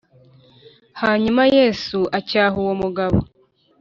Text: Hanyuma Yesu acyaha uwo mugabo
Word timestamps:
Hanyuma 1.01 1.41
Yesu 1.57 1.99
acyaha 2.17 2.55
uwo 2.63 2.73
mugabo 2.81 3.17